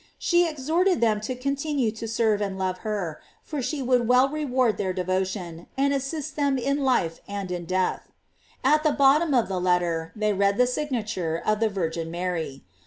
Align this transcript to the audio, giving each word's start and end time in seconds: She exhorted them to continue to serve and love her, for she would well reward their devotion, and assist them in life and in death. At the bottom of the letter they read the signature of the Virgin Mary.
She 0.17 0.49
exhorted 0.49 0.99
them 0.99 1.21
to 1.21 1.35
continue 1.35 1.91
to 1.91 2.07
serve 2.07 2.41
and 2.41 2.57
love 2.57 2.79
her, 2.79 3.21
for 3.43 3.61
she 3.61 3.83
would 3.83 4.07
well 4.07 4.29
reward 4.29 4.77
their 4.79 4.93
devotion, 4.93 5.67
and 5.77 5.93
assist 5.93 6.35
them 6.35 6.57
in 6.57 6.79
life 6.83 7.21
and 7.27 7.51
in 7.51 7.65
death. 7.65 8.07
At 8.63 8.81
the 8.81 8.93
bottom 8.93 9.35
of 9.35 9.47
the 9.47 9.61
letter 9.61 10.11
they 10.15 10.33
read 10.33 10.57
the 10.57 10.65
signature 10.65 11.39
of 11.45 11.59
the 11.59 11.69
Virgin 11.69 12.09
Mary. 12.09 12.63